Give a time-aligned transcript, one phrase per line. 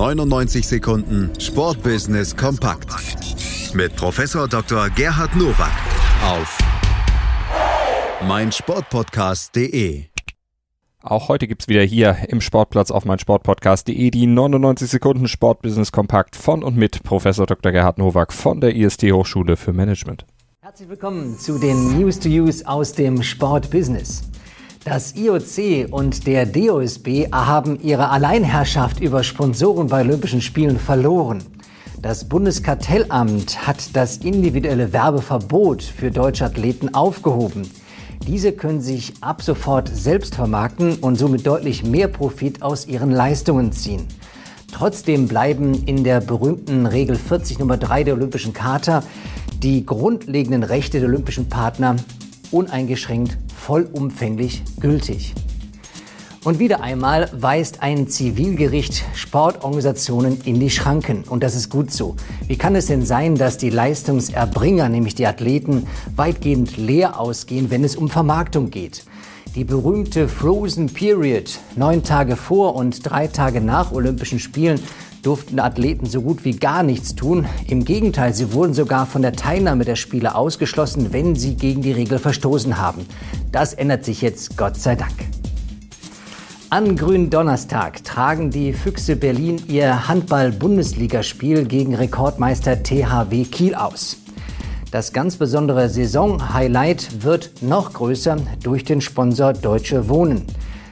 [0.00, 2.88] 99 Sekunden Sportbusiness kompakt
[3.74, 4.88] mit Professor Dr.
[4.88, 5.72] Gerhard Nowak
[6.24, 6.58] auf
[8.26, 10.04] meinsportpodcast.de.
[11.02, 16.62] Auch heute gibt's wieder hier im Sportplatz auf meinsportpodcast.de die 99 Sekunden Sportbusiness kompakt von
[16.62, 17.70] und mit Professor Dr.
[17.70, 20.24] Gerhard Nowak von der IST Hochschule für Management.
[20.62, 24.30] Herzlich willkommen zu den News to Use aus dem Sportbusiness.
[24.84, 31.42] Das IOC und der DOSB haben ihre Alleinherrschaft über Sponsoren bei Olympischen Spielen verloren.
[32.00, 37.70] Das Bundeskartellamt hat das individuelle Werbeverbot für deutsche Athleten aufgehoben.
[38.26, 43.72] Diese können sich ab sofort selbst vermarkten und somit deutlich mehr Profit aus ihren Leistungen
[43.72, 44.06] ziehen.
[44.72, 49.02] Trotzdem bleiben in der berühmten Regel 40 Nummer 3 der Olympischen Charta
[49.62, 51.96] die grundlegenden Rechte der olympischen Partner
[52.50, 55.34] uneingeschränkt vollumfänglich gültig.
[56.42, 61.24] Und wieder einmal weist ein Zivilgericht Sportorganisationen in die Schranken.
[61.24, 62.16] Und das ist gut so.
[62.46, 67.84] Wie kann es denn sein, dass die Leistungserbringer, nämlich die Athleten, weitgehend leer ausgehen, wenn
[67.84, 69.04] es um Vermarktung geht?
[69.54, 74.80] Die berühmte Frozen Period, neun Tage vor und drei Tage nach Olympischen Spielen,
[75.22, 77.46] durften Athleten so gut wie gar nichts tun.
[77.66, 81.92] Im Gegenteil, sie wurden sogar von der Teilnahme der Spiele ausgeschlossen, wenn sie gegen die
[81.92, 83.06] Regel verstoßen haben.
[83.52, 85.14] Das ändert sich jetzt, Gott sei Dank.
[86.72, 94.18] An Gründonnerstag tragen die Füchse Berlin ihr Handball-Bundesligaspiel gegen Rekordmeister THW Kiel aus.
[94.92, 100.44] Das ganz besondere Saison-Highlight wird noch größer durch den Sponsor Deutsche Wohnen.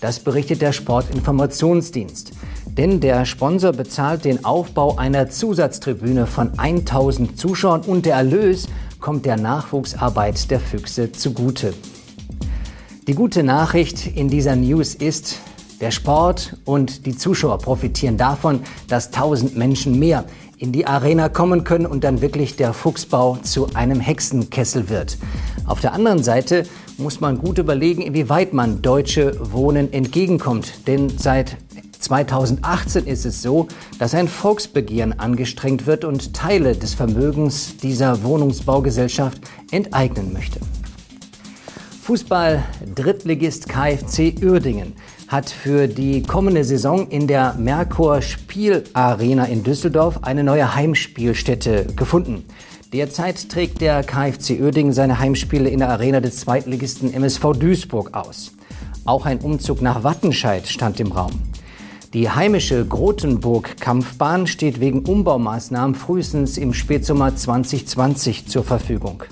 [0.00, 2.32] Das berichtet der Sportinformationsdienst.
[2.80, 8.68] Denn der Sponsor bezahlt den Aufbau einer Zusatztribüne von 1000 Zuschauern und der Erlös
[9.00, 11.74] kommt der Nachwuchsarbeit der Füchse zugute.
[13.06, 15.40] Die gute Nachricht in dieser News ist,
[15.82, 20.24] der Sport und die Zuschauer profitieren davon, dass 1000 Menschen mehr
[20.56, 25.18] in die Arena kommen können und dann wirklich der Fuchsbau zu einem Hexenkessel wird.
[25.66, 26.62] Auf der anderen Seite
[26.96, 30.86] muss man gut überlegen, inwieweit man deutsche Wohnen entgegenkommt.
[30.86, 31.58] Denn seit
[32.10, 33.68] 2018 ist es so,
[34.00, 39.40] dass ein Volksbegehren angestrengt wird und Teile des Vermögens dieser Wohnungsbaugesellschaft
[39.70, 40.58] enteignen möchte.
[42.02, 44.94] Fußball-Drittligist KfC Uerdingen
[45.28, 52.44] hat für die kommende Saison in der Merkur Spielarena in Düsseldorf eine neue Heimspielstätte gefunden.
[52.92, 58.50] Derzeit trägt der KfC Uerdingen seine Heimspiele in der Arena des Zweitligisten MSV Duisburg aus.
[59.04, 61.49] Auch ein Umzug nach Wattenscheid stand im Raum.
[62.12, 69.22] Die heimische Grotenburg-Kampfbahn steht wegen Umbaumaßnahmen frühestens im Spätsommer 2020 zur Verfügung.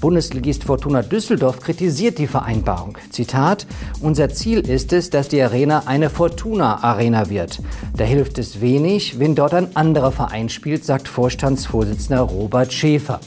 [0.00, 2.96] Bundesligist Fortuna Düsseldorf kritisiert die Vereinbarung.
[3.10, 3.66] Zitat,
[4.00, 7.60] unser Ziel ist es, dass die Arena eine Fortuna-Arena wird.
[7.96, 13.18] Da hilft es wenig, wenn dort ein anderer Verein spielt, sagt Vorstandsvorsitzender Robert Schäfer.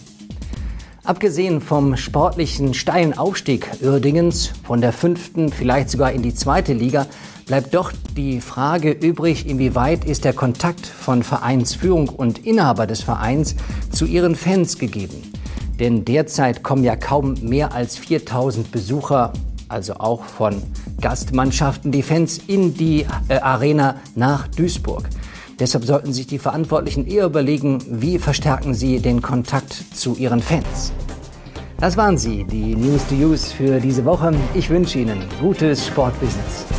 [1.09, 7.08] Abgesehen vom sportlichen steilen Aufstieg Uerdingens von der fünften, vielleicht sogar in die zweite Liga,
[7.47, 13.56] bleibt doch die Frage übrig, inwieweit ist der Kontakt von Vereinsführung und Inhaber des Vereins
[13.92, 15.34] zu ihren Fans gegeben.
[15.80, 19.34] Denn derzeit kommen ja kaum mehr als 4000 Besucher,
[19.68, 20.62] also auch von
[21.02, 25.09] Gastmannschaften, die Fans in die äh, Arena nach Duisburg.
[25.59, 30.94] Deshalb sollten sich die Verantwortlichen eher überlegen, wie verstärken sie den Kontakt zu ihren Fans.
[31.80, 34.34] Das waren sie, die News to Use für diese Woche.
[34.53, 36.78] Ich wünsche Ihnen gutes Sportbusiness.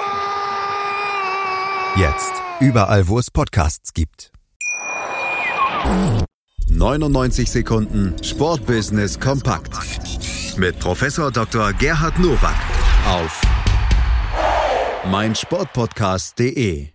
[1.95, 2.31] Jetzt.
[2.61, 4.31] Überall, wo es Podcasts gibt.
[6.69, 9.73] 99 Sekunden Sportbusiness kompakt.
[10.57, 11.73] Mit Professor Dr.
[11.73, 12.55] Gerhard Nowak
[13.09, 13.41] auf
[15.09, 16.89] meinsportpodcast.de.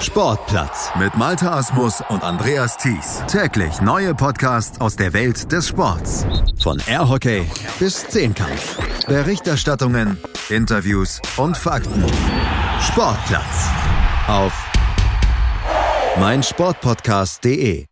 [0.00, 3.22] Sportplatz mit Malta Asmus und Andreas Thies.
[3.26, 6.26] Täglich neue Podcasts aus der Welt des Sports.
[6.62, 7.44] Von Airhockey
[7.78, 8.78] bis Zehnkampf.
[9.06, 10.18] Berichterstattungen,
[10.48, 12.04] Interviews und Fakten.
[12.86, 13.68] Sportplatz.
[14.28, 14.52] Auf
[16.18, 17.86] meinsportpodcast.de